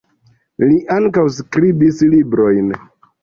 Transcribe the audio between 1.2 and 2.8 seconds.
skribis librojn.